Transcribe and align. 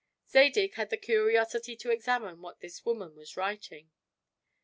Zadig 0.27 0.73
had 0.73 0.89
the 0.89 0.97
curiosity 0.97 1.75
to 1.75 1.91
examine 1.91 2.41
what 2.41 2.59
this 2.59 2.83
woman 2.83 3.15
was 3.15 3.37
writing. 3.37 3.91